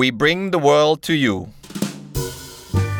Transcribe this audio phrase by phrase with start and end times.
[0.00, 1.36] We bring the world to you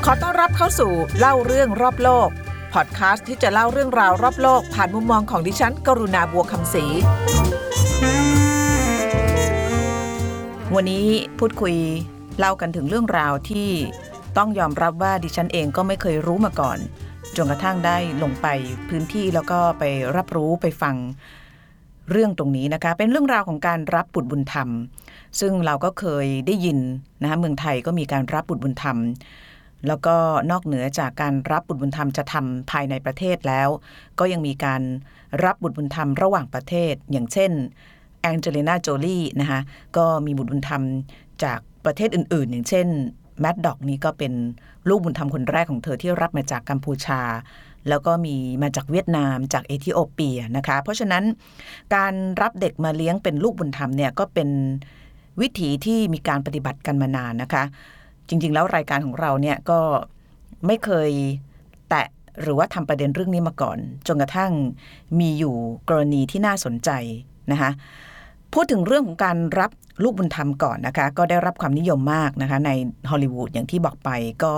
[0.05, 2.29] ขอต้อนรับเข้าสู่เล่าเรื่องรอบโลก
[2.75, 6.85] พอดแคสต์ที่จะเล่าเรื่องราวรอบโลก ผ่านมุมมองของดิฉัน กรุณาบัวคำศรี
[10.75, 11.07] วันนี้
[11.39, 11.77] พูดคุย
[12.39, 13.69] เล่ากันถึงเรื่องราวที่
[14.39, 16.79] ต้องยอมรับว่าดิฉันเองก็ไม่เคยรู้มาก่อน
[17.37, 18.47] จนกระทั่งได้ลงไป
[18.89, 19.85] พื้นที่แล้วก็ไป
[20.17, 20.97] รับรู้ไปฟัง
[22.11, 24.69] เรื่องตรงนี้นะคะ เป็นเรื่องราวของการรับบุตรบุญธรรม
[25.41, 26.79] ซึ่งเราก็เคยได้ยิน
[27.23, 28.99] นะคะเมืองไทยก็มีการรับบุตรบุญธรรม
[29.87, 30.17] แล้วก็
[30.51, 33.69] นอกเหนือจากการรับบุตรบุญธรรมจะทำภายในประเทศแล้ว
[34.19, 34.83] ก็ยังมีการ
[35.45, 37.51] รับบุตรบุญธรรมระหว่างประเทศ อย่างเช่น
[38.23, 39.61] แองเจลิน่าโจลี่นะคะ
[39.97, 40.83] ก็มีบุตรบุญธรรม
[41.45, 42.87] จากประเทศอื่น ๆ อย่างเช่น
[43.41, 44.33] แมดด็อกนี้ก็เป็น
[44.89, 47.21] ลูกบุญธรรมคนแรกของเธอที่รับมาจากกัมพูชา
[47.89, 51.25] แล้วก็มีมาจากเวียดนามจากเอธิโอเปียนะคะ เพราะฉะนั้น
[51.95, 54.49] การรับเด็กมาเลี้ยงเป็นลูกบุญธรรมเนี่ยก็เป็น
[55.41, 57.65] วิถีที่มีการปฏิบัติกันมานานนะคะ
[58.29, 59.81] จริง ๆ แล้วรายการของเราเนี่ยก็
[60.67, 61.11] ไม่เคย
[61.89, 62.07] แตะ
[62.43, 64.53] หรือว่าทำประเด็นเรื่องนี้มาก่อน จนกระทั่ง
[65.21, 65.55] มีอยู่
[65.89, 66.91] กรณีที่น่าสนใจ
[67.53, 67.71] นะคะ
[68.53, 69.71] พูดถึงเรื่องของการรับ
[70.03, 72.71] ลูกบุญธรรมก่อนนะคะ ก็ได้รับความนิยมมากนะคะ ใน
[73.11, 74.11] ฮอลลีวูดอย่างที่บอกไป
[74.45, 74.55] ก็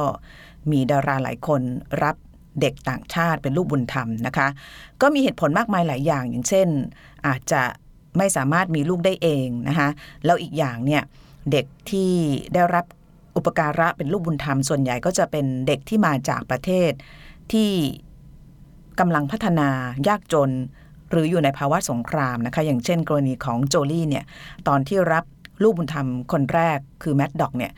[0.71, 1.61] มีดาราหลายคน
[2.03, 2.17] รับ
[2.61, 4.49] เด็กต่างชาติเป็นลูกบุญธรรมนะคะ
[5.01, 6.69] ก็มีเหตุผลมากมายหลายอย่าง อย่างเช่น
[7.27, 7.63] อาจจะ
[8.19, 9.89] ไม่สามารถมีลูกได้เองนะคะ
[10.25, 11.03] แล้วอีกอย่างเนี่ย
[11.51, 12.11] เด็กที่
[12.55, 12.85] ได้รับ
[13.37, 16.93] อุปการะเป็นลูกบุญธรรมส่วนใหญ่ก็จะเป็นเด็กที่มาจากประเทศ
[17.53, 17.71] ที่
[19.01, 19.69] กำลังพัฒนา
[20.09, 20.51] ยากจน
[21.11, 24.25] หรืออยู่ในภาวะสงครามนะคะ อย่างเช่นกรณีของโจลี่เนี่ย
[24.69, 25.25] ตอนที่รับ
[25.63, 27.73] ลูกบุญธรรมคนแรกคือแมดด็อกเนี่ย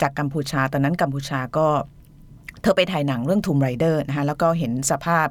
[0.00, 1.66] จากกัมพูชาตอนนั้นกัมพูชาก็
[2.62, 5.26] เธอไปถ่ายหนังเรื่อง Tomb Raider นะคะแล้วก็เห็นสภาพ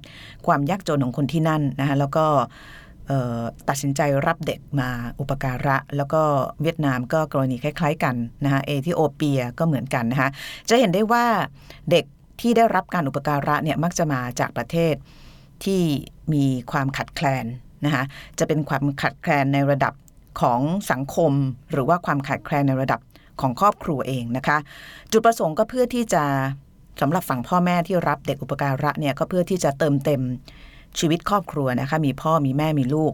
[0.48, 2.26] ความยากจนของคนที่นั่นนะคะแล้วก็
[3.70, 6.22] ตัดสินใจรับเด็กมาอุปการะ แล้วก็
[6.62, 10.30] เวียดนามก็กรณีคล้ายๆกันนะคะเอธิโอเปียก็เหมือนกันนะคะ
[10.70, 11.26] จะเห็นได้ว่า
[11.92, 12.06] เด็ก
[12.42, 14.96] ที่ได้รับการอุปการะเนี่ยมักจะมาจากประเทศ
[15.64, 15.82] ที่
[16.34, 17.46] มีความขัดแคลน
[17.86, 18.04] นะคะ
[18.40, 19.94] จะเป็นความขัดแคลนในระดับ
[20.42, 21.32] ของสังคม
[21.72, 23.00] หรือว่าความขัดแคลนในระดับ
[23.42, 24.58] ของครอบครัวเองนะคะ
[25.12, 26.24] จุดประสงค์ก็เพื่อที่จะ
[27.02, 30.22] สำหรับฝั่งพ่อแม่ที่รับเด็กอุปการะเนี่ยก็เพื่อที่จะเติมเต็ม
[31.00, 33.14] ชีวิตครอบครัวนะคะมีพ่อมีแม่มีลูก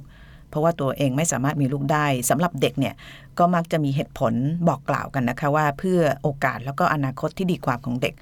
[0.49, 2.93] เพราะว่าตัวเองไม่สามารถมีลูกได้สำหรับเด็กเนี่ย
[3.39, 4.33] ก็มักจะมีเหตุผล
[4.67, 8.13] บอกกล่าวกันนะคะว่าเพื่อโอกาสแล้วก็อนาคตที่ดีกว่าของเด็ก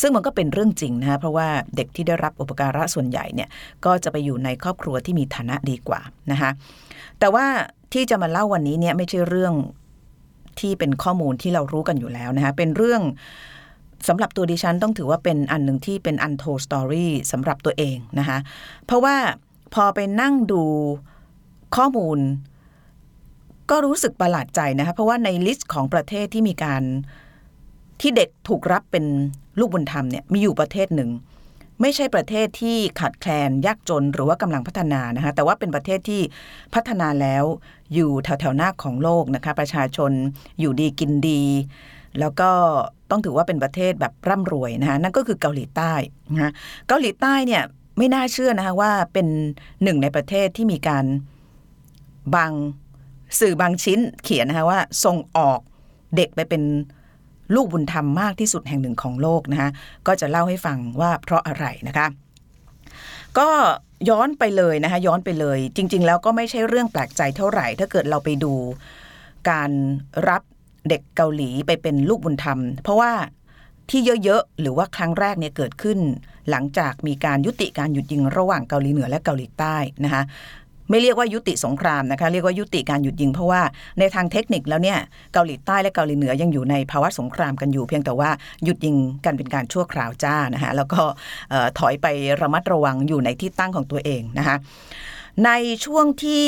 [0.00, 3.48] ซึ่งมันก็เป็นเรื่องจริงนะคะเพราะว่าเด็กที่ได้รับอุปการะส่วนใหญ่เนี่ย
[3.84, 6.00] ก็จะไปอยู่ในครอบครัวที่มีฐานะดีกว่า
[6.30, 6.50] นะคะ
[7.18, 7.46] แต่ว่า
[7.92, 9.54] ที่จะมาเล่าวันนี้เนี่ยไม่ใช่เรื่อง
[10.60, 13.02] ที่เป็นข้อมูลที่เรารู้กันอยู่แล้วนะคะเป็นเรื่อง
[14.08, 18.38] สำหรับตัวดิฉันต้องถือว่าเป็นอันหนึ่งที่เป็น untold story สำหรับตัวเองนะคะ
[18.86, 19.16] เพราะว่า
[19.74, 20.62] พอไปนั่งดู
[21.76, 22.18] ข้อมูล
[23.70, 26.82] ก็รู้สึกประหลาดใจนะคะเพราะว่าใน list ของประเทศที่มีการ
[28.00, 29.04] ที่เด็กถูกรับเป็น
[29.58, 31.10] ลูกบุญธรรมเนี่ยมีอยู่ประเทศหนึ่ง
[31.80, 36.22] ไม่ใช่ประเทศที่ขาดแคลนยากจนหรือว่ากำลังพัฒนานะคะแต่ว่าเป็นประเทศที่
[36.74, 37.44] พัฒนาแล้ว
[37.94, 40.12] อยู่แถวแถวหน้าของโลกนะคะประชาชน
[40.60, 41.42] อยู่ดีกินดี
[42.20, 42.50] แล้วก็
[43.10, 45.92] ต้องถือว่าเป็นประเทศแบบร่ำรวยนะคะนั่นก็คือเกาหลีใต้
[46.34, 46.52] นะ
[46.88, 47.62] เกาหลีใต้เนี่ย
[47.98, 49.26] ไม่น่าเชื่อนะคะว่าเป็น
[49.82, 51.04] หนึ่งในประเทศที่มีการ
[52.34, 52.52] บาง
[53.40, 55.60] สื่อบางชิ้นเขียนนะคะว่าส่งออก
[56.16, 56.62] เด็กไปเป็น
[57.54, 59.70] ลูกบุญธรรมมากที่สุดแห่งหนึ่งของโลกนะคะ
[60.06, 62.06] ก็จะเล่าให้ฟังว่าเพราะอะไรนะคะ
[63.38, 63.48] ก็
[64.08, 68.54] ย้อนไปเลยนะคะย้อนไปเลย จริง ๆ แล้วก็ไม่ใช่เรื่องแปลกใจเท่าไหร่ ถ้าเกิดเราไปดู
[69.50, 69.70] การ
[70.28, 70.42] รับ
[70.88, 73.12] เด็กเกาหลีไปเป็นลูกบุญธรรม เพราะว่า
[73.90, 75.98] ที่เยอะๆ หรือว่าครั้งแรกเนี่ยเกิดขึ้น
[76.50, 80.22] หลังจากมีการยุติการหยุดยิงระหว่างเกาหลีเหนือและเกาหลีใต้นะคะ
[80.90, 83.62] ไม่เรียกว่ายุติสงครามนะคะเรียกว่ายุติการหยุดยิงเพราะว่า
[83.98, 84.98] ในทางเทคนิคแล้วเนี่ย
[85.32, 88.30] เกาหลีใต้และเกาหลีเหนือยังอยู่ในภาวะสงครามกันอยู่ เพียงแต่ว่า
[88.64, 91.00] หยุดยิงกันเป็นการชั่วคราวจ้านะคะแล้วก็
[91.78, 92.06] ถอยไป
[92.40, 94.56] ระมัดระวังอยู่ในที่ตั้งของตัวเองนะคะ
[95.44, 95.50] ใน
[95.84, 96.46] ช่วงที่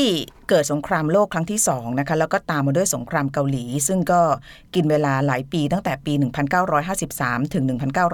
[0.49, 4.21] เกิดสงครามโลกครั้งที่สองนะคะแล้วก็ตามมาด้วยสงครามเกาหลี ซึ่งก็
[4.75, 6.13] กินเวลาหลายปีตั้งแต่ปี
[6.79, 7.65] 1953 ถึง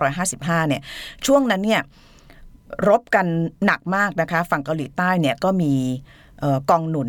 [0.09, 0.83] 1955 เนี่ย
[1.27, 1.83] ช่วงนั้นเนี่ย
[2.89, 3.27] รบกัน
[3.65, 5.73] หนักมากนะคะฝั่งเกาหลีใต้เนี่ยก็มี
[6.71, 7.09] กองหนุน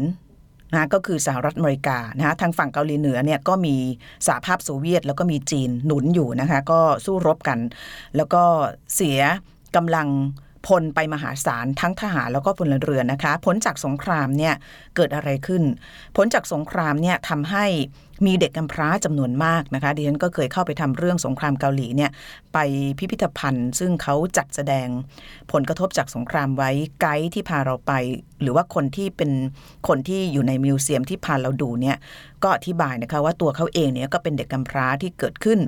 [0.73, 3.75] นะก็คือสหรัฐอเมริกานะทางฝั่งเกาหลีเหนือเนี่ยก็มี
[4.27, 7.59] สหภาพโซเวียต แล้วก็มีจีนหนุนอยู่นะคะก็สู้รบกัน
[8.15, 8.43] แล้วก็
[8.95, 9.19] เสีย
[9.75, 10.07] กำลัง
[10.67, 14.53] พลไปมหาศาลทั้งทหารแล้วก็พลเรือนนะคะ ผลจากสงครามเนี่ย
[14.95, 15.63] เกิดอะไรขึ้น
[16.15, 17.65] ผลจากสงครามเนี่ยทำให้
[18.25, 22.11] มีเด็กกำพร้าจำนวนมากนะคะดิฉันก็เคยเข้าไปทำเรื่องสงครามเกาหลีเนี่ย
[22.53, 22.57] ไป
[22.99, 24.87] พิพิธภัณฑ์ ซึ่งเขาจัดแสดง
[25.51, 26.71] ผลกระทบจากสงครามไว้
[27.01, 27.91] ไกด์ที่พาเราไป
[28.41, 29.31] หรือว่าคนที่เป็น
[29.87, 31.97] คนที่อยู่ในมิวเซียมที่พาเราดูเนี่ย
[32.43, 35.59] ก็อธิบายนะคะว่าตัวเขาเองเนี่ยก็เป็นเด็กกำพร้าที่เกิดขึ้น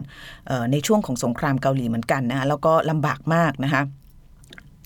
[0.72, 3.84] ในช่วงของสงครามเกาหลีเหมือนกันนะแล้วก็ลำบากมากนะคะ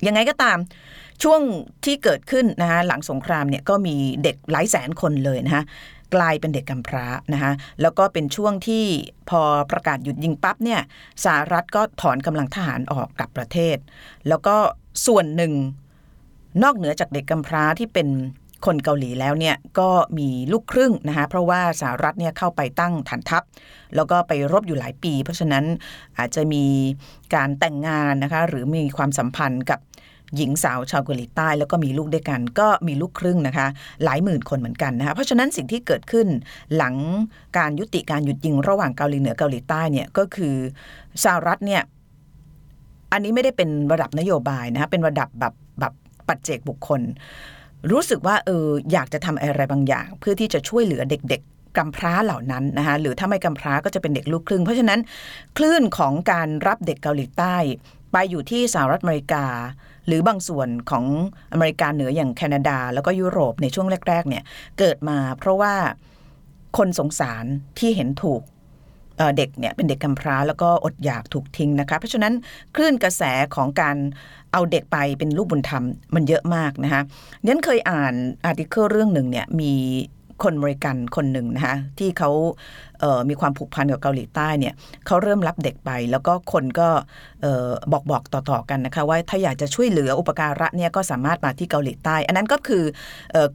[0.06, 0.58] ยังไงก็ตาม
[1.24, 1.42] ช่วง
[1.86, 5.64] ที่เกิดขึ้นนะคะหลังสงครามเนี่ยก็มีเด็กหลายแสนคนเลยนะคะ
[6.16, 7.52] กลายเป็นเด็กกำพร้านะคะ
[7.82, 8.86] แล้วก็เป็นช่วงที่
[9.30, 10.82] พอประกาศหยุดยิงปั๊บเนี่ย
[11.26, 13.78] สหรัฐก็ถอนกำลังทหารออกกลับประเทศ
[14.28, 14.56] แล้วก็
[15.08, 15.54] ส่วนหนึ่ง
[16.64, 18.08] นอกเหนือจากเด็กกำพร้าที่เป็น
[18.66, 23.44] คนเกาหลีแล้วเนี่ยก็มีลูกครึ่งนะคะเพราะว่าสหรัฐเนี่ยเข้าไปตั้งฐานทัพ
[23.96, 25.66] แล้วก็ไปรบอยู่หลายปี เพราะฉะนั้น
[26.18, 26.66] อาจจะมี
[27.36, 29.80] การแต่งงานนะคะหรือมีความสัมพันธ์กับ
[30.38, 33.68] หญิงสาวชาวเกาหลีใต้แล้วก็มีลูกด้วยกัน ก็มีลูกครึ่งนะคะ
[34.04, 36.28] หลายหมื่นคนเหมือนกันนะคะเพราะฉะนั้นสิ่งที่เกิดขึ้น
[36.76, 36.96] หลัง
[37.58, 40.56] การยุติการหยุดยิงระหว่างเกาหลีเหนือเกาหลีใต้เนี่ยก็คือ
[41.24, 41.82] สหรัฐเนี่ย
[43.12, 45.94] อันนี้ไม่ได้เป็นระดับนโยบายนะคะเป็นระดับแบบแบบ
[46.28, 47.02] ปัจเจกบุคคล
[47.92, 55.00] รู้สึกว่าเอออยากจะทำอะไรบางอย่าง เพื่อที่จะช่วยเหลือเด็กๆกำพร้าเหล่านั้นนะคะหรือถ้าไม่กำพร้าก็จะเป็นเด็กลูกครึ่ง เพราะฉะนั้น
[55.58, 57.56] คลื่นของการรับเด็กเกาหลีใต้
[58.12, 59.46] ไปอยู่ที่สหรัฐอเมริกา
[60.08, 61.06] หรือบางส่วนของ
[61.54, 64.44] อเมริกาเหนืออย่างแคนาดา แล้วก็ยุโรปในช่วงแรก ๆ เนี่ย
[64.80, 65.74] เกิดมาเพราะว่า
[66.78, 67.46] คนสงสาร
[67.80, 68.42] ที่เห็นถูก
[69.38, 72.34] เด็กเนี่ยเป็นเด็กกำพร้าแล้วก็อดอยากถูกทิ้งนะคะ เพราะฉะนั้น
[72.76, 73.24] คลื่นกระแส
[73.56, 73.98] ของการ
[74.54, 75.86] เอาเด็กไปเป็นลูกบุญธรรม
[76.16, 77.02] มันเยอะมากนะคะ
[77.46, 78.14] นั้นเคยอ่าน
[78.46, 79.74] article เรื่องหนึ่งเนี่ยมี
[80.44, 84.74] คนอเมริกันคนหนึ่งนะคะที่เขามีความผูกพันกับเกาหลีใต้เนี่ย
[85.08, 86.90] เขาเริ่มรับเด็กไป แล้วก็คนก็
[87.92, 92.84] บอกบอกต่อๆกันนะคะว่าถ้าอยากจะช่วยเหลืออุปการะเนี่ยก็สามารถมาที่เกาหลีใต้ อันนั้นก็คือ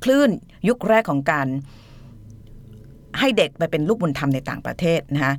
[0.05, 0.31] คลื่น
[0.69, 1.49] ยุคแรกของการ
[3.21, 5.35] ให้เด็กไปเป็นลูกบุญธรรมในต่างประเทศนะคะ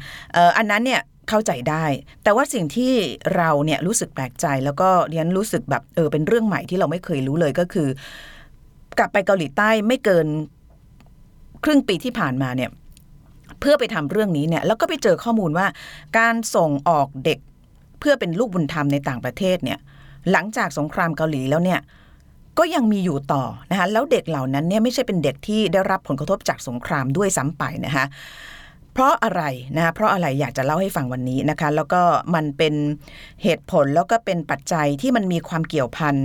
[0.58, 1.86] อันนั้นเนี่ยเข้าใจได้
[2.24, 2.94] แต่ว่าสิ่งที่
[3.36, 7.88] เราเนี่ยรู้สึกแปลกใจแล้วก็เรียนรู้สึกแบบเออเป็นเรื่องใหม่ที่เราไม่เคยรู้เลยก็คือ
[8.98, 10.28] กลับไปเกาหลีใต้ไม่เกิน
[11.64, 12.70] ครึ่งปีที่ผ่านมาเนี่ย
[13.60, 15.68] เพื่อไปทำเรื่องนี้เนี่ยแล้วก็ไปเจอข้อมูลว่า
[16.18, 17.40] การส่งออกเด็ก
[18.00, 19.80] เพื่อเป็นลูกบุญธรรมในต่างประเทศเนี่ย
[20.32, 21.80] หลังจากสงครามเกาหลีแล้วเนี่ย
[22.58, 28.06] ก็ยังมีอยู่ต่อนะคะแล้วเด็กเหล่านั้นเนี่ยไม่ใช่เป็นเด็กที่ได้รับผลกระทบจากสงครามด้วยซ้ำไปนะคะ
[28.94, 29.44] เพราะอะไร
[29.76, 32.02] นะคะเพราะอะไรอยากจะเล่าให้ฟังวันนี้นะคะ แล้วก็
[32.36, 32.74] มันเป็น
[33.44, 36.16] เหตุผลแล้วก็เป็นปัจจัยที่มันมีความเกี่ยวพัน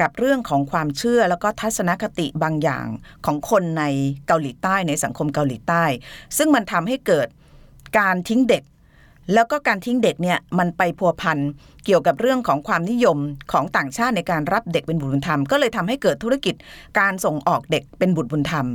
[0.00, 2.86] กับเรื่องของความเชื่อแล้วก็ทัศนคติบางอย่าง
[3.26, 3.84] ของคนใน
[4.26, 5.84] เกาหลีใต้ในสังคมเกาหลีใต้
[6.36, 7.28] ซึ่งมันทำให้เกิด
[7.98, 8.62] การทิ้งเด็ก
[9.34, 11.38] แล้วก็การทิ้งเด็กเนี่ยมันไปพัวพัน
[11.84, 13.18] เกี่ยวกับเรื่องของความนิยม
[13.52, 16.54] ของต่างชาติในการรับเด็กเป็นบุตรบุญธรรม ก็เลยทำให้เกิดธุรกิจ
[16.98, 18.66] การส่งออกเด็กเป็นบุตรบุญธรรม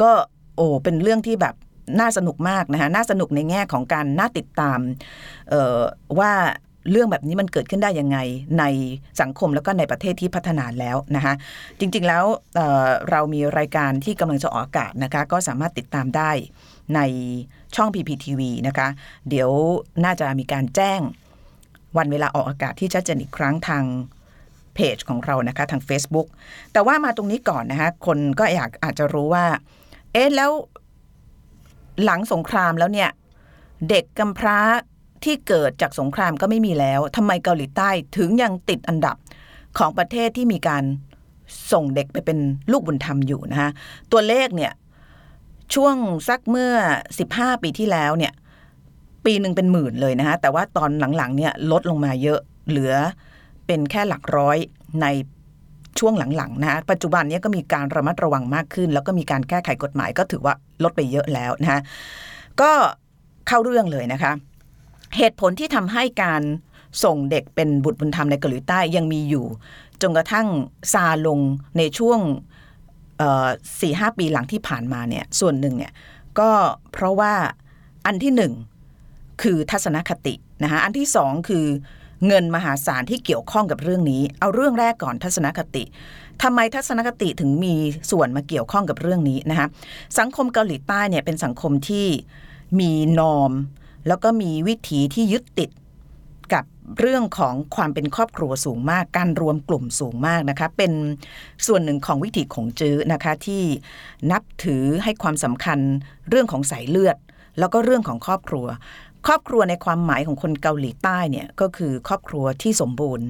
[0.00, 0.10] ก็
[0.56, 1.54] โอ้เป็นเรื่องที่แบบ
[2.00, 4.78] น่าสนุกมากนะคะน่าสนุกในแง่ของการน่าติดตาม
[6.18, 6.32] ว่า
[6.90, 8.18] เรื่องแบบนี้มันเกิดขึ้นได้ยังไง
[8.58, 8.64] ใน
[9.20, 11.34] สังคมแล้วก็ในประเทศที่พัฒนาแล้วนะคะ
[11.78, 16.30] จริงๆแล้วเเรามีรายการที่กำลังจะออกอากาศนะคะก็สามารถติดตามได้
[16.94, 17.00] ใน
[17.76, 18.88] ช่อง PPTV นะคะ
[19.28, 19.50] เดี๋ยว
[20.04, 21.00] น่าจะมีการแจ้ง
[21.96, 23.84] วันเวลาออกอากาศที่ชัดเจนอีกครั้งทาง
[24.74, 26.28] เพจของเรานะคะทาง Facebook
[26.72, 29.46] แต่ว่ามาตรงนี้ก่อนนะคะคนก็อยากอาจจะรู้ว่า
[30.12, 30.50] เอ๊ะแล้ว
[32.04, 33.10] หลังสงครามแล้วเนี่ย
[33.88, 34.58] เด็กกำพร้า
[35.24, 39.16] ที่เกิดจากสงครามก็ไม่มีแล้วทำไมเกาหลีใต้ถึงยังติดอันดับ
[39.78, 40.84] ของประเทศที่มีการ
[41.72, 42.38] ส่งเด็กไปเป็น
[42.72, 43.70] ลูกบุญธรรมอยู่นะคะ
[44.12, 44.72] ตัวเลขเนี่ย
[45.74, 45.96] ช่วง
[46.28, 46.74] สักเมื่อ
[47.18, 48.32] 15 ปีที่แล้วเนี่ย
[49.24, 52.94] ปีหนึ่งเป็นหมื่นเลยนะคะแต่ว่าตอนหลังๆเนี่ยลดลงมาเยอะเหลือ
[53.66, 54.58] เป็นแค่หลักร้อย
[55.02, 55.06] ใน
[55.98, 61.80] ช่วงหลังๆนะปัจจุบันนี้ก็มีการระมัดระวังมากขึ้น แล้วก็มีการแก้ไขกฎหมายก็ถือว่าลดไปเยอะแล้วนะคะ
[62.60, 62.72] ก็
[63.48, 64.32] เข้าเรื่องเลยนะคะ
[65.16, 66.42] เหตุผลที่ทำให้การ
[67.04, 69.46] ส่งเด็กเป็นบุตรบุญธรรมในเกาหลีใต้ยังมีอยู่
[70.02, 70.46] จนกระทั่ง
[70.92, 71.40] ซาลง
[71.78, 72.20] ในช่วง
[73.80, 75.92] สี่ห้าปีหลังที่ผ่านมาเนี่ยส่วนหนึ่งเนี่ย
[76.38, 76.50] ก็
[76.92, 77.34] เพราะว่า
[78.06, 78.52] อันที่หนึ่ง
[79.42, 81.66] คือทัศนคตินะคะอันที่สองคือ
[82.26, 85.84] เงินมหาศาลที่เกี่ยวข้องกับเรื่องนี้ เอาเรื่องแรกก่อนทัศนคติ
[86.42, 87.74] ทำไมทัศนคติถึงมี
[88.10, 89.66] ส่วนมาเกี่ยวข้องกับเรื่องนี้นะคะ
[90.18, 92.06] สังคมเกาหลีใต้เนี่ยเป็นสังคมที่
[92.80, 93.52] มีนอม
[94.08, 95.70] แล้วก็มีวิถีที่ยึดติด
[96.98, 100.92] เรื่องของความเป็นครอบครัวสูงมาก การรวมกลุ่มสูงมากนะคะ เป็น
[101.66, 103.62] ส่วนหนึ่งของวิถีของจื้อนะคะที่
[104.30, 105.78] นับถือให้ความสำคัญ
[106.28, 107.16] เรื่องของสายเลือด
[107.58, 108.66] แล้วก็เรื่องของครอบครัว
[109.26, 113.26] ครอบครัวในความหมายของคนเกาหลีใต้เนี่ยก็คือครอบครัวที่สมบูรณ์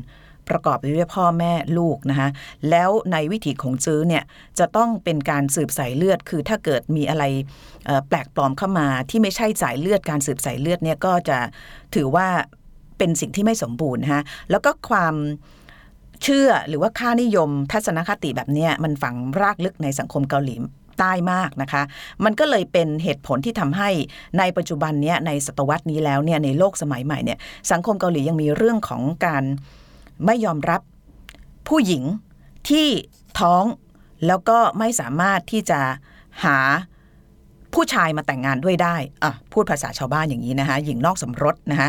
[0.49, 2.29] ประกอบไปด้วยพ่อแม่ลูกนะคะ
[2.71, 4.25] แล้วในวิถีของจื้อเนี่ย
[4.59, 7.25] จะต้องเป็นการสืบสายเลือด คือถ้าเกิดมีอะไร
[8.09, 11.39] แปลกปลอมเข้ามาที่ไม่ใช่สายเลือดการสืบสายเลือดเนี่ยก็จะ
[11.95, 12.29] ถือว่า
[13.05, 15.15] เป็นสิ่งที่ไม่สมบูรณ์นะคะแล้วก็ความ
[16.23, 20.55] เชื่อหรือว่าค่านิยมทัศนคติแบบนี้มันฝังรากลึกในสังคมเกาหลี
[20.99, 21.83] ใต้มากนะคะ
[22.25, 23.91] มันก็เลยเป็นเหตุผลที่ทำให้
[24.39, 27.39] ในปัจจุบันเนี้ยในศตวรรษนี้แล้วเนี่ยในโลกสมัยใหม่เนี่ย
[27.73, 29.45] สังคมเกาหลียังมีเรื่องของการ
[30.27, 30.81] ไม่ยอมรับ
[31.69, 32.03] ผู้หญิง
[32.69, 32.89] ที่
[33.41, 33.65] ท้อง
[34.27, 35.81] แล้วก็ไม่สามารถที่จะ
[36.45, 36.59] หา
[37.75, 41.89] ผู้ชายมาแต่งงานด้วยได้อะพูดภาษาชาวบ้านอย่างนี้นะคะหญิงนอกสมรสนะคะ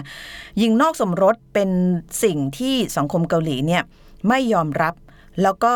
[0.60, 1.70] หญิงนอกสมรสเป็น
[2.24, 3.84] สิ่งที่สังคมเกาหลีเนี่ย
[4.28, 4.94] ไม่ยอมรับ
[5.42, 5.74] แล้วก็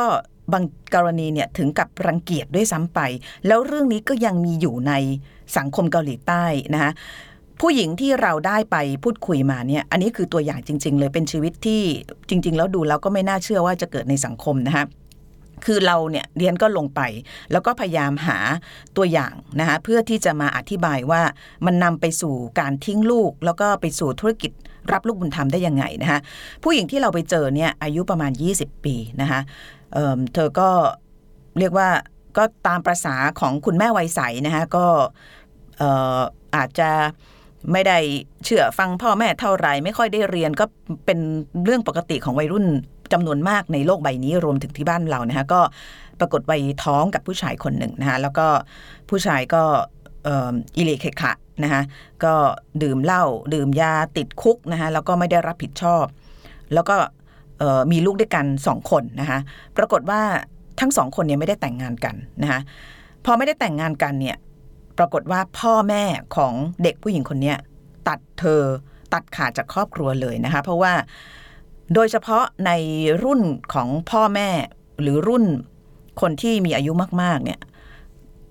[0.54, 0.64] บาง
[0.96, 3.00] กรณีเนี่ยถึงกับรังเกียจด้วยซ้ำไป
[3.48, 4.94] แล้วเรื่องนี้ก็ยังมีอยู่ใน
[5.58, 6.92] สังคมเกาหลีใต้นะคะ
[7.62, 11.82] ผู้หญิงที่เราได้ไปพูดคุยมาเนี่ยอันนี้คือตัวอย่างจริง ๆ เลยเป็นชีวิตที่
[12.30, 14.86] จริง ๆ แล้วดูแล้วก็ไม่น่าเชื่อว่าจะเกิดในสังคมนะคะ
[15.66, 17.02] คือเราเนี่ยเรียนก็ลงไป
[17.52, 18.38] แล้วก็พยายามหา
[18.98, 21.22] ตัวอย่างนะคะเพื่อที่จะมาอธิบายว่า
[21.66, 24.52] มันนำไปสู่การทิ้งลูก แล้วก็ไปสู่ธุรกิจ
[24.92, 26.20] รับลูกบุญธรรมได้ยังไงนะคะ
[26.64, 29.40] ผู้หญิงที่เราไปเจอเนี่ยอายุประมาณ 20 ปีนะคะ
[29.94, 30.70] เเธอก็
[31.60, 31.90] เรียกว่า
[32.38, 34.86] ก็ตามประษาของคุณแม่วัยใสนะคะก็
[35.78, 36.20] เอ่อ
[36.56, 36.90] อาจจะ
[37.72, 37.98] ไม่ได้
[38.46, 40.66] เชื่อฟังพ่อแม่เท่าไหร่ไม่ค่อยได้เรียนก็
[41.06, 41.20] เป็น
[41.64, 42.66] เรื่องปกติของวัยรุ่น
[43.14, 45.62] จำนวนมากในโลกใบนี้รวมถึงที่บ้านเรานะคะก็
[46.20, 48.48] ปรากฏวัยท้องกับผู้ชายคนหนึ่งนะคะแล้วก็
[49.10, 49.64] ผู้ชายก็
[50.26, 51.82] อิเลเคขะนะคะ
[52.24, 52.34] ก็
[52.84, 53.24] ดื่มเหล้า
[53.54, 56.06] ดื่มยาติดคุกนะคะแล้วก็ไม่ได้รับผิดชอบ
[56.74, 56.96] แล้วก็
[57.92, 59.40] มีลูกด้วยกันสองคนนะคะ
[59.78, 60.22] ปรากฏว่า
[60.80, 62.60] ทั้งสองคนเนี่ยไม่ได้แต่งงานกันนะคะ
[63.26, 64.38] พอไม่ได้แต่งงานกันเนี่ย
[64.98, 66.04] ปรากฏว่าพ่อแม่
[66.36, 67.54] ของเด็กผู้หญิงคนนี้
[68.08, 68.62] ตัดเธอ
[69.14, 70.94] ตัดขาดจากครอบครัวเลยนะคะเพราะว่า
[71.94, 72.72] โดยเฉพาะใน
[73.24, 73.42] รุ่น
[73.74, 74.50] ของพ่อแม่
[75.02, 75.46] หรือรุ่น
[76.22, 76.92] คนที่มีอายุ
[77.22, 77.60] มาก ๆ เนี่ย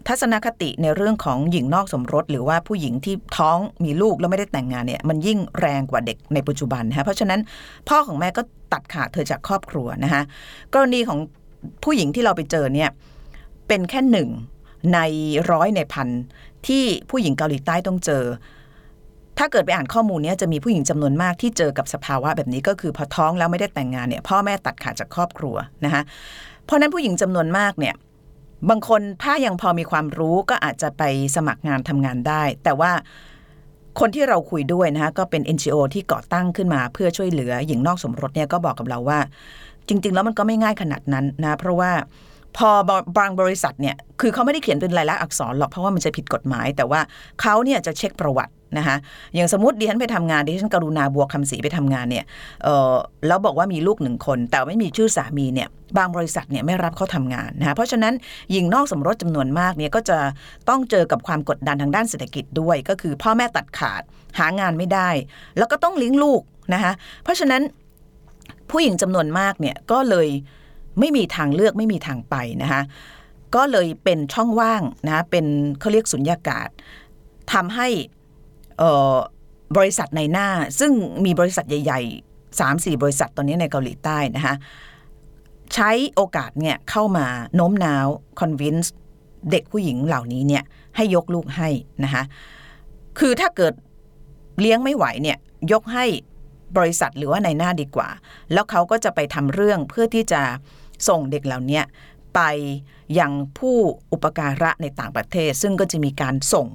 [0.09, 7.41] ทัศนคติในเรื่องของหญิงนอกสมรส หรือว่าผู้หญิงที่ท้องมีลูกแล้วไม่ได้แต่งงานเนี่ย มันยิ่งแรงกว่าเด็กในปัจจุบันนะคะเพราะฉะนั้น
[7.89, 8.43] พ่อของแม่ก็
[8.73, 10.23] ตัดขาดเธอจากครอบครัวนะคะ
[10.75, 11.19] กรณีของ
[11.85, 12.91] ผู้หญิงที่เราไปเจอเนี่ย
[13.69, 14.29] เป็นแค่หนึ่ง
[14.95, 14.99] ใน
[15.51, 16.09] ร้อยในพัน
[16.67, 18.25] ที่ผู้หญิงเกาหลีใต้ต้องเจอ
[19.39, 26.03] ถ้าเกิดไปอ่านข้อมูลเนี้ยจะมีผู้หญิงจำนวนมากที่เจอกับสภาวะแบบนี้ก็คือพอท้องแล้วไม่ได้แต่งงานเนี่ยพ่อแม่ตัดขาดจากครอบครัวนะคะ
[26.65, 27.95] เพราะนั้นผู้หญิงจำนวนมากเนี่ย
[28.71, 31.03] บางคนถ้ายังพอมีความรู้ก็อาจจะไป
[31.37, 32.93] สมัครงานทำงานได้ แต่ว่า
[34.01, 39.21] คนที่เราคุยด้วยนะคะก็เป็น NGO ที่ก่อตั้งขึ้นมาเพื่อช่วยเหลือหญิงนอกสมรสเนี่ยก็บอกกับเราว่า
[39.89, 41.91] จริง ๆ แล้วมันก็ไม่ง่ายขนาดนั้นนะ เพราะว่า
[42.57, 42.71] พอ
[43.19, 47.01] บางบริษัทเนี่ยคือเขาไม่ได้เขียนเป็นลายลักษณ์อักษรหรอกเพราะว่ามันจะผิดกฎหมาย แต่ว่า
[47.41, 48.97] เขาเนี่ยจะเช็คประวัตินะคะ
[49.35, 52.25] อย่างสมมติดิฉันไปทำงานดิฉันกรุณาบัวคำศรีไปทำงานเนี่ย
[52.65, 52.95] เออ
[53.27, 58.15] แล้วบอกว่ามีลูกหนึ่งคน แต่ไม่มีชื่อสามีเนี่ยบางบริษัทเนี่ยไม่รับเขาทำงานนะคะเพราะฉะนั้น
[58.53, 60.19] หญิงนอกสมรสจำนวนมากเนี่ยก็จะ
[60.69, 64.03] ต้องเจอกับความกดดันทางด้านเศรษฐกิจด้วย ก็คือพ่อแม่ตัดขาด
[64.39, 65.09] หางานไม่ได้
[65.59, 66.43] แล้วก็ต้องเลี้ยงลูก
[66.75, 66.93] นะคะ
[67.25, 67.63] เพราะฉะนั้น
[68.71, 70.29] ผู้หญิงจำนวนมากเนี่ยก็เลย
[71.01, 72.83] ไม่มีทางเลือกไม่มีทางไปนะคะ
[73.55, 75.47] ก็เลยเป็นช่องว่างนะเป็น
[75.81, 76.69] เขาเรียกสุญญากาศ
[77.53, 77.89] ทำให้
[79.77, 80.49] บริษัทในหน้า
[80.81, 80.93] ซึ่ง
[81.25, 84.55] มีบริษัทใหญ่ๆ3-4บริษัทตอนนี้ในเกาหลีใต้นะคะ
[85.75, 88.07] ใช้โอกาสเนี่ยเข้ามาโน้มน้าว
[88.41, 88.89] convince
[89.51, 90.65] เด็กผู้หญิงเหล่านี้เนี่ย
[90.97, 91.69] ให้ยกลูกให้
[92.05, 92.23] นะคะ
[93.19, 93.75] คือถ้าเกิด
[94.61, 95.39] เลี้ยงไม่ไหวเนี่ย
[95.73, 96.07] ยกให้
[96.77, 98.09] บริษัทหรือว่าในหน้าดีกว่า
[98.53, 100.43] แล้วเขาก็จะไปทำเรื่องเพื่อที่จะ
[101.09, 101.81] ส่งเด็กเหล่านี้
[102.35, 102.41] ไป
[103.19, 103.77] ยังผู้
[104.13, 106.69] อุปการะในต่างประเทศ ซึ่งก็จะมีการส่ง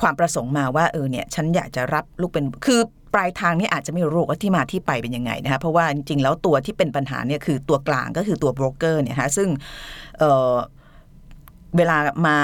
[0.00, 2.80] ความประสงค์มาว่าเออเนี่ยฉันอยากจะรับลูกเป็นคือ
[3.14, 9.48] ปลายทางนี่อาจจะไม่รู้ว่าที่มาที่ไปเป็นยังไงนะคะเพราะว่าจริงๆแล้วตัวที่เป็นปัญหาเนี่ยคือตัวกลางก็คือตัวโบรกเกอร์เนี่ยฮะซึ่ง
[10.18, 11.96] เเวลา
[12.26, 12.36] มา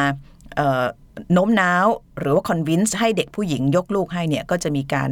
[1.32, 1.86] โน้มน้าว
[2.18, 5.10] หรือว่าคอนวินส์ให้เด็กผู้หญิงยกลูกให้เนี่ยก็จะมีการ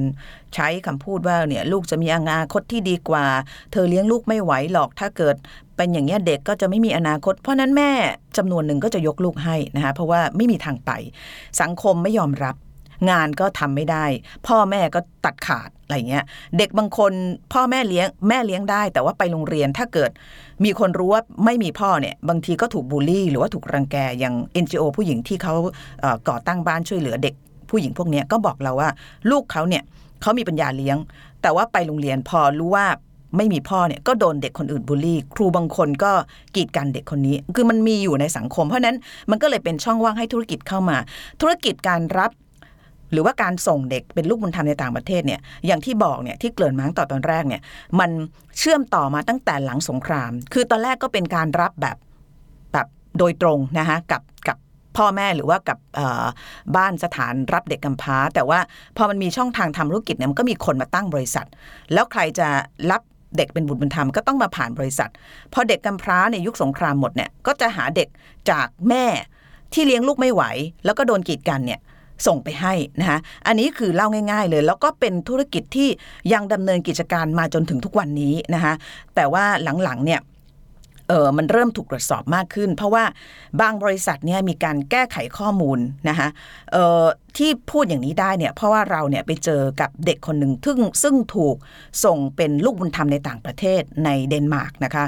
[0.54, 3.26] ใช้คำพูดว่าเนี่ยลูกจะมีอนาคตที่ดีกว่า
[3.73, 5.37] เธอเลี้ยงลูกไม่ไหวหรอกถ้าเกิด
[5.76, 7.90] เป็นอย่างเงี้เด็กก็จะไม่มีอนาคต เพราะนั้นแม่
[8.37, 10.90] จำนวนหนึ่งก็จะยกลูกให้นะคะเพราะว่าไม่มีทางไป
[11.61, 12.57] สังคมไม่ยอมรับ
[13.11, 14.04] งานก็ทำไม่ได้
[14.47, 16.25] พ่อแม่ก็ตัดขาด อะไรเงี้ย
[16.59, 17.12] เด็กบางคน
[17.52, 20.11] พ่อแม่เลี้ยงแม่เลี้ยงได้ แต่ว่าไปโรงเรียนถ้าเกิด
[20.64, 25.54] มีคนรู้ว่าไม่มีพ่อเนี่ยบางทีก็ถูกบูลลี่ หรือว่าถูกรังแกอย่าง NGO ผู้หญิงที่เขา
[26.28, 27.35] ก่อตั้งบ้านช่วยเหลือเด็ก
[27.71, 28.90] ผู้หญิงพวกนี้ก็บอกเราว่า
[29.30, 29.83] ลูกเขาเนี่ย
[30.23, 30.97] เขามีปัญญาเลี้ยง
[31.42, 32.87] แต่ว่าไปโรงเรียนพอรู้ว่า
[33.37, 36.12] ไม่มีพ่อเนี่ยก็โดนเด็กคนอื่นบูลลี่ ครูบางคนก็
[36.54, 38.97] กีดกันเด็กคนนี้ คือมันมีอยู่ในสังคม เพราะนั้น
[39.30, 40.97] มันก็เลยเป็นช่องว่างให้ธุรกิจเข้ามา
[41.40, 42.30] ธุรกิจการรับ
[43.12, 47.62] หรือว่าการส่งเด็กเป็นลูกบุญธรรมในต่างประเทศเนี่ยอย่างที่บอกเนี่ยที่เกริ่นมาตั้งแต่ตอนแรกเนี่ย
[48.00, 48.11] มัน
[48.59, 51.97] เชื่อมต่อมาตั้งแต่หลังสงคราม คือตอนแรกก็เป็นการรับแบบ
[52.73, 52.87] แบบ
[53.19, 54.57] โดยตรงนะคะกับกับ
[54.97, 55.79] พ่อแม่หรือว่ากับ
[56.77, 58.59] บ้านสถานรับเด็กกำพร้า แต่ว่า
[58.97, 61.47] พอมันมีช่องทางทำธุรกิจเนี่ยมันก็มีคนมาตั้งบริษัท
[61.93, 62.49] แล้วใครจะ
[62.91, 63.03] รับ
[63.37, 65.11] เด็กเป็นบุตรบุญธรรมก็ต้องมาผ่านบริษัท
[65.53, 68.09] พอเด็กกำพร้าในยุคสงครามหมดเนี่ยก็จะหาเด็ก
[68.50, 69.05] จากแม่
[69.73, 70.43] ที่เลี้ยงลูกไม่ไหว
[70.85, 71.81] แล้วก็โดนกีดกันเนี่ย
[72.27, 75.89] ส่งไปให้นะคะอันนี้คือเล่าง่าย ๆ เลย แล้วก็เป็นธุรกิจที่
[76.33, 78.75] ยังดำเนินกิจการมาจนถึงทุกวันนี้นะคะ
[79.15, 79.45] แต่ว่า
[79.85, 80.23] หลังๆเนี่ย
[81.11, 83.05] เออมันเริ่มถูกตรวจสอบมากขึ้น เพราะว่า
[83.61, 86.29] บางบริษัทเนี่ยมีการแก้ไขข้อมูลนะคะ
[86.73, 87.05] เออ
[87.37, 91.57] ที่พูดอย่างนี้ได้เนี่ยเพราะว่าเราเนี่ยไปเจอกับเด็กคนหนึ่งซึ่งซึ่งถูก
[92.05, 95.05] ส่งเป็นลูกบุญธรรมในต่างประเทศในเดนมาร์กนะคะ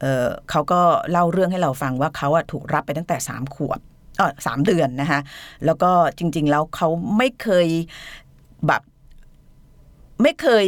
[0.00, 0.80] เออเขาก็
[1.10, 3.80] เล่าเรื่องให้เราฟังว่าเขาอะถูกรับไปตั้งแต่สามขวบ
[4.16, 5.20] เออสามเดือนนะคะ
[5.64, 7.68] แล้วก็จริง ๆ แล้วเขาไม่เคย
[8.66, 8.82] แบบ
[10.22, 10.66] ไม่เคย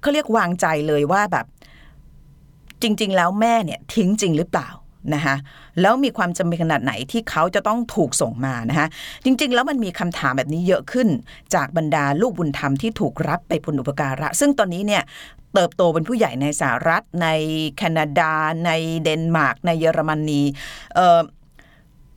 [0.00, 1.46] เขาเรียกวางใจเลยว่าแบบ
[2.82, 4.68] จริง ๆ แล้วแม่เนี่ยทิ้งจริงหรือเปล่า
[5.14, 5.36] นะคะ
[5.80, 8.86] แล้วมีความจำเป็นขนาดไหนที่เขาจะต้องถูกส่งมานะคะ
[9.24, 11.08] จริง ๆ แล้วมันมีคำถามแบบนี้เยอะขึ้น
[11.54, 15.02] จากบรรดาลูกบุญธรรมที่ถูกรับไปปุณอุปการะ ซึ่งตอนนี้เนี่ย
[15.54, 17.28] เติบโตเป็นผู้ใหญ่ในสหรัฐใน
[17.76, 18.32] แคนาดา
[18.66, 18.70] ใน
[19.04, 20.42] เดนมาร์กในเยอรมนี
[20.94, 21.20] เอ่อ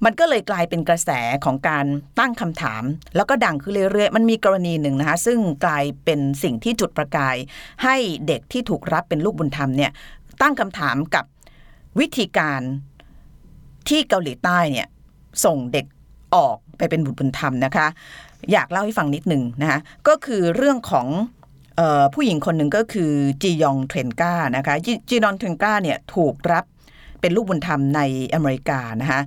[0.06, 1.10] มันก็เลยกลายเป็นกระแส
[1.46, 1.86] ของการ
[2.20, 2.84] ตั้งคำถาม
[3.16, 7.36] แล้วก็ดังขึ้นเรื่อยๆ มันมีกรณีหนึ่งนะคะ ซึ่งกลายเป็นสิ่งที่จุดประกาย
[7.84, 7.96] ให้
[8.28, 9.92] เด็กที่ถูกรับเป็นลูกบุญธรรมเนี่ย
[10.42, 11.26] ตั้งคำถามกับ
[12.00, 12.62] วิธีการ
[13.90, 14.88] ที่เกาหลีใต้เนี่ย
[15.46, 15.86] ส่งเด็ก
[16.36, 17.88] ออกไปเป็นบุตรบุญธรรมนะคะ
[18.52, 21.08] อยากเล่าให้ฟังนิดหนึ่งนะคะก็คือเรื่องของ
[21.80, 24.76] ออผู้หญิงคนหนึ่งก็คือจียองเทรนกานะคะ
[25.10, 26.66] จียองเทรนกาเนี่ยถูกรับ
[27.22, 28.02] เป็นลูกบุญธรรมใน
[28.34, 29.22] อเมริกานะคะ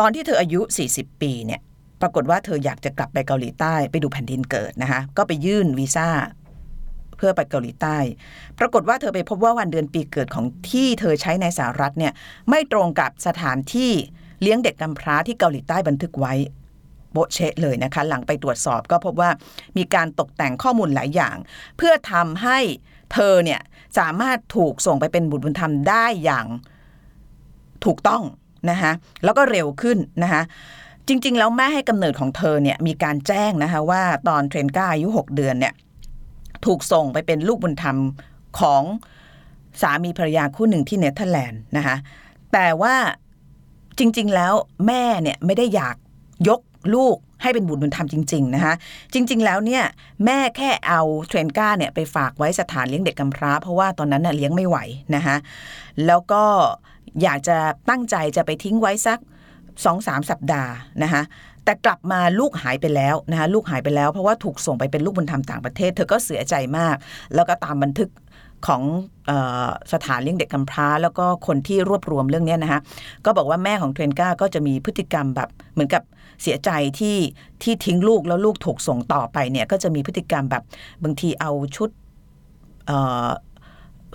[0.00, 0.60] ตอนที่เธออายุ
[0.92, 1.60] 40 ปีเนี่ย
[2.00, 6.08] ปรากฏว่าเธออยากจะกลับไปเกาหลีใต้ไปดูแผ่นดินเกิดนะคะก็ไปยื่นวีซ่า
[7.16, 7.96] เพื่อไปเกาหลีใต้
[8.58, 12.12] ปรากฏว่าเธอไปพบว่าวันเดือนปีเกิดของที่เธอใช้ในสหรัฐเนี่ย
[12.50, 13.92] ไม่ตรงกับสถานที่
[14.42, 16.34] เลี้ยงเด็กกำพร้าที่เกาหลีใต้บันทึกไว้
[17.12, 19.30] โบเชะเลยนะคะ หลังไปตรวจสอบก็พบว่า
[19.76, 21.36] มีการตกแต่งข้อมูลหลายอย่าง
[21.76, 22.58] เพื่อทำให้
[23.12, 23.60] เธอเนี่ย
[23.98, 26.46] สามารถถูกส่งไปเป็นบุตรบุญธรรมได้อย่าง
[27.84, 28.22] ถูกต้อง
[28.70, 28.92] นะคะ
[29.24, 30.42] แล้วก็เร็วขึ้นนะคะ
[31.08, 35.74] จริง ๆ แล้วแม่ให้กำเนิดของเธอเนี่ยมีการแจ้งนะคะว่าตอนเทรนก้าอายุ 6 เดือนเนี่ย
[36.64, 37.96] ถูกส่งไปเป็นลูกบุญธรรม
[38.60, 38.82] ของ
[39.82, 41.96] สามีภรรยาคู่หนึ่งที่เนเธอร์แลนด์นะคะ
[42.52, 42.94] แต่ว่า
[43.98, 44.54] จริง ๆ แล้ว
[44.86, 45.96] แม่เนี่ยไม่ได้อยาก
[46.48, 46.60] ยก
[46.94, 48.74] ลูกให้เป็นบุตรบุญธรรมจริง ๆ นะคะ
[49.12, 49.84] จริง ๆ แล้วเนี่ย
[50.24, 54.78] แม่แค่เอาเทรนก้าเนี่ยไปฝากไว้สถานเลี้ยงเด็กกำพร้า เพราะว่าตอนนั้นน่ะเลี้ยงไม่ไหว
[55.14, 55.36] นะคะ
[56.06, 56.44] แล้วก็
[57.22, 57.56] อยากจะ
[57.90, 59.18] ตั้งใจจะไปทิ้งไว้สัก
[59.84, 61.22] สองสามสัปดาห์นะคะ
[61.64, 66.96] แต่กลับมาลูกหายไปแล้วนะคะลูกหายไปแล้วเพราะว่าถูกส่งไปเป็นลูกบุญธรรมต่างประเทศ เธอก็เสียใจมาก
[67.34, 68.10] แล้วก็ตามบันทึก
[68.66, 68.82] ของ
[69.30, 69.32] อ
[69.66, 72.80] อสถานเลี้ยงเด็กกำพร้า แล้วก็คนที่รวบรวมเรื่องนี้นะคะ
[73.24, 76.02] ก็บอกว่าแม่ของเทรนก้าก็จะมีพฤติกรรมแบบเหมือนกับ
[76.42, 77.16] เสียใจที่
[77.62, 80.62] ที่ทิ้งลูกแล้วลูกถูกส่งต่อไปเนี่ยก็จะมีพฤติกรรมแบบ
[81.02, 81.90] บางทีเอาชุด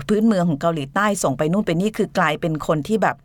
[0.09, 3.15] พื้นเมืองของเกาหลีใต้ส่งไปนู่นไปนี่คือกลายเป็นคนที่แบบ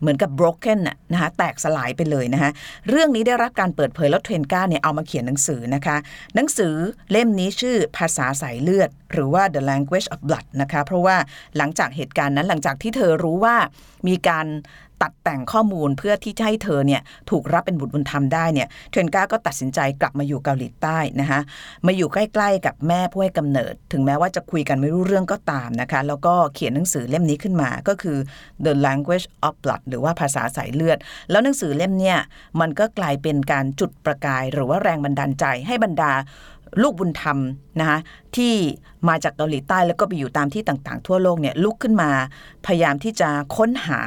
[0.00, 2.50] เหมือนกับ broken น่ะนะคะแตกสลายไปเลยนะคะ
[2.88, 5.96] เรื่องนี้ได้รับการเปิดเผยแล้วเทรนก้าเนี่ยเอามาเขียนหนังสือนะคะ
[6.34, 6.74] หนังสือ
[7.10, 11.16] เล่มนี้ชื่อภาษาสายเลือด หรือว่า The Language of Blood นะคะเพราะว่า
[11.56, 13.56] หลังจากเหตุการณ์นั้นหลังจากที่เธอรู้ว่า
[14.08, 14.46] มีการ
[15.02, 21.40] ตัดแต่งข้อมูลเพื่อที่จะให้เธอเนี่ยถูกรับเป็นบุตรบุญธรรมได้เนี่ยเทรนก้าก็ตัดสินใจกลับมาอยู่เกาหลีใต้นะคะ
[21.86, 28.18] มาอยู่ใกล้ๆกับแม่ผู้ให้กำเนิด ถึงแม้ว่าจะคุยกันไม่รู้เรื่องก็ตามนะคะแล้วก็เขียนหนังสือเล่มนี้ขึ้นมาก็คือ
[28.64, 30.98] The Language of Blood หรือว่าภาษาสายเลือด
[31.30, 32.18] แล้วหนังสือเล่มเนี่ย
[32.60, 36.12] มันก็กลายเป็นการจุดประกาย หรือว่าแรงบันดาลใจให้บรรดา
[36.82, 37.38] ลูกบุญธรรม
[37.80, 37.98] นะคะ
[38.36, 38.54] ที่
[39.08, 42.10] มาจากเกาหลีใต้แล้วก็ไปอยู่ตามที่ต่างๆ ทั่วโลกเนี่ยลุกขึ้นมา
[42.66, 44.00] พยายามที่จะค้นหา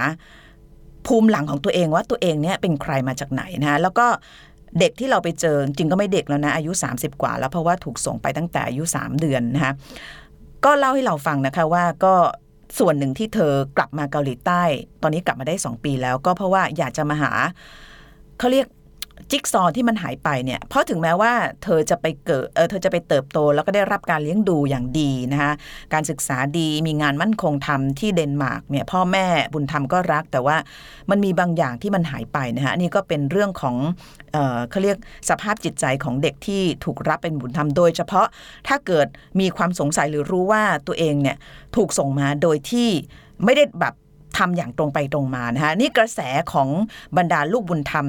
[1.07, 4.07] ภูมิหลังของตัวเองว่าตัวเองเนี่ยเป็นใครมาจากไหนนะแล้วก็
[4.79, 9.73] เด็กที่เราไปเจอจริงก็ไม่เด็กแล้วนะ อายุ 30 กว่าแล้วเพราะว่าถูกส่งไปตั้งแต่อายุ 3 เดือนนะคะ
[10.65, 12.13] ก็เล่าให้เราฟังนะคะว่าก็
[12.79, 14.61] ส่วนหนึ่งที่เธอกลับมาเกาหลีใต้
[15.01, 17.31] ตอนนี้กลับมาได้ 2 ปีแล้วก็เพราะว่าอยากจะมาหา
[18.39, 18.67] เขาเรียก
[19.31, 21.33] จิ๊กซอที่มันหายไปเนี่ย เพราะถึงแม้ว่า
[21.63, 25.53] เธอจะไปเกิดเออเธอจะไปเติบโต แล้วก็ได้รับการเลี้ยงดูอย่างดีนะคะ
[25.93, 30.57] การศึกษาดีมีงานมั่นคงทำที่เดนมาร์กเนี่ยพ่อแม่บุญธรรมก็รัก แต่ว่า
[31.09, 33.75] มันมีบางอย่างที่มันหายไปนะคะนี่ก็เป็นเรื่องของ
[34.33, 34.97] เออเขาเรียก
[35.29, 38.27] สภาพจิตใจของเด็กที่ถูกรับเป็นบุญธรรมโดยเฉพาะ
[38.67, 39.07] ถ้าเกิด
[39.39, 41.38] มีความสงสัยหรือรู้ว่าตัวเองเนี่ย
[41.75, 42.89] ถูกส่งมาโดยที่
[43.45, 43.93] ไม่ได้แบบ
[44.38, 46.19] ทำอย่างตรงไปตรงมานะคะนี่กระแส
[46.54, 46.69] ของ
[47.17, 48.06] บรรดาลูกบุญธรรม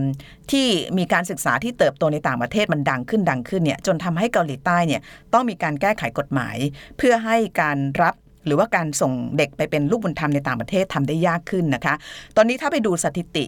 [0.51, 0.67] ที่
[0.99, 5.01] มีการศึกษาที่เติบโตในต่างประเทศมันดังขึ้นดังขึ้นเนี่ยจนทำให้เกาหลีใต้เนี่ย
[5.33, 6.57] ต้องมีการแก้ไขกฎหมาย
[6.97, 8.15] เพื่อให้การรับ
[8.47, 11.95] หรือว่าการส่งเด็กไปเป็นลูกบุญธรรมในต่างประเทศทำได้ยากขึ้นนะคะ
[12.37, 13.45] ตอนนี้ถ้าไปดูสถิติ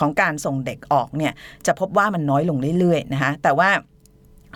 [0.00, 1.32] ของการส่งเด็กออกเนี่ย
[1.66, 3.70] จะพบว่ามันน้อยลงเรื่อยๆนะคะแต่ว่า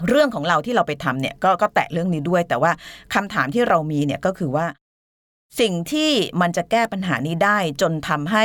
[0.09, 2.73] เรื่องของเราที่เราไปทำเนี่ยกก็แตะเรื่องนี้ด้วย แต่ว่า
[3.15, 4.67] คำถามที่เรามีเนี่ยก็คือว่า
[5.61, 8.45] สิ่งที่มันจะแก้ปัญหานี้ได้จนทำให้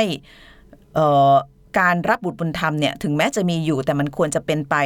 [1.78, 4.76] การรับบุตรบุญธรรมเนี่ยถึงแม้จะมีอยู่แต่มันควรจะเป็นไป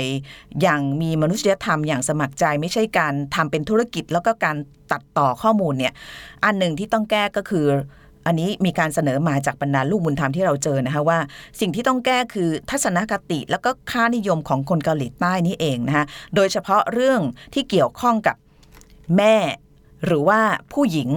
[0.63, 4.57] อย่างมีมนุษยธรรมอย่างสมัครใจ ไม่ใช่การทำเป็นธุรกิจแล้วก็การ
[4.93, 5.93] ตัดต่อข้อมูลเนี่ย
[6.45, 7.67] อันหนึ่งที่ต้องแก้ก็คือ
[8.27, 11.19] อันนี้มีการเสนอมาจากบรรดาลูกบุญธรรมที่เราเจอนะคะว่า
[11.61, 16.05] สิ่งที่ต้องแก้คือทัศนคติแล้วก็ค่านิยมของคนเกาหลีใต้นี่เองนะคะ
[16.35, 17.21] โดยเฉพาะเรื่อง
[17.55, 18.37] ที่เกี่ยวข้องกับ
[19.17, 19.37] แม่
[20.07, 20.41] หรือว่า
[20.73, 21.11] ผู้หญิง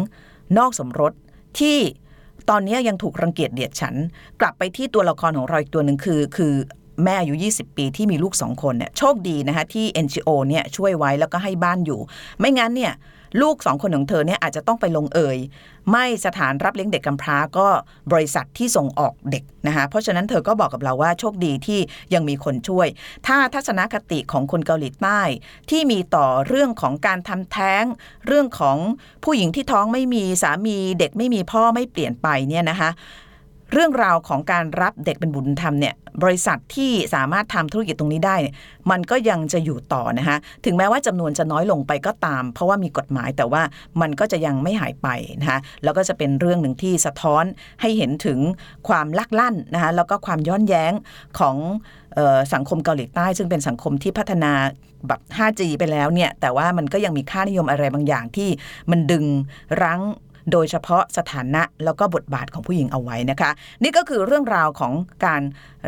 [0.57, 1.13] นอกสมรส
[1.59, 1.77] ที่
[2.49, 3.95] ตอนนี้ยังถูกรังเกียจเดียดฉัน
[4.41, 6.53] กลับไปที่ตัวละครของเราอีกตัวหนึ่งคือ คือ
[7.03, 11.99] แม่อายุ 20 ปีที่มีลูกสองคนเนี่ยโชคดีนะคะที่ NGO เนี่ยช่วยไว้แล้วก็ให้บ้านอยู่
[12.39, 12.93] ไม่งั้นเนี่ย
[13.41, 15.37] ลูกสองคนของเธอเนี่ยอาจจะต้องไปลงเอย
[15.91, 17.67] ไม่สถานรับเลี้ยงเด็กกำพร้าก็
[18.11, 21.79] บริษัทที่ส่งออกเด็กนะคะเพราะฉะนั้นเธอก็บอกกับเราว่าโชคดีที่
[22.13, 22.87] ยังมีคนช่วย
[23.27, 25.21] ถ้าทัศนคติของคนเกาหลีใต้
[25.69, 27.83] ที่มีต่อเรื่องของการทำแท้ง
[28.27, 28.77] เรื่องของ
[29.23, 32.89] ผู้หญิงที่ท้องไม่มีสามีเด็กไม่มีพ่อไม่เปลี่ยนไปเนี่ยนะคะ
[33.73, 38.35] เรื่องราวของการรับเด็กเป็นบุญธรรมเนี่ยบริษัทที่สามารถทำธุรกิจตรงนี้ได้
[38.91, 43.63] มันก็ยังจะอยู่ต่อนะคะถึงแม้ว่าจำนวนจะน้อยลงไปก็ตาม เพราะว่ามีกฎหมายแต่ว่า
[44.01, 45.07] มันก็จะยังไม่หายไป
[45.41, 47.43] นะคะแล้วก็จะเป็นเรื่องหนึ่งที่สะท้อน
[47.81, 48.39] ให้เห็นถึง
[48.87, 50.93] ความลักลั่นนะคะแล้วก็ความย้อนแย้ง
[51.39, 51.55] ของ
[52.17, 54.51] ออสังคมเกาหลีใต้ ซึ่งเป็นสังคมที่พัฒนา
[55.07, 58.49] แบบ 5G ไปแล้วเนี่ยแต่ว่ามันก็ยังมีค่านิยมอะไรบางอย่างที่
[58.91, 59.25] มันดึง
[59.83, 60.01] รั้ง
[60.51, 63.51] โดยเฉพาะสถานะแล้วก็บทบาทของผู้หญิงเอาไว้นะคะ
[63.83, 64.93] นี่ก็คือเรื่องราวของ
[65.25, 65.41] การ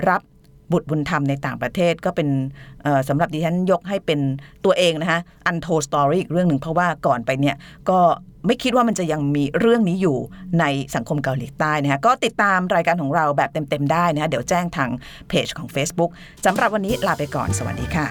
[0.09, 0.21] รับ
[0.71, 2.29] บุตรบุญธรรมในต่างประเทศก็เป็น
[3.09, 4.19] สำหรับดิฉันยกให้เป็น
[4.65, 7.55] ตัวเองนะคะอันโทสตอรี่อีกเรื่องหนึ่งเพราะว่าก่อนไปเนี่ย
[7.89, 7.99] ก็
[8.47, 10.17] ไม่คิดว่ามันจะยังมีเรื่องนี้อยู่
[10.59, 14.89] ในสังคมเกาหลีใต้นะคะก็ติดตามรายการของเราแบบเต็มๆได้นะคะเดี๋ยวแจ้งทาง
[15.27, 16.11] เพจของ Facebook
[16.45, 18.07] สำหรับวันนี้ลาไปก่อนสวัสดีค่ะ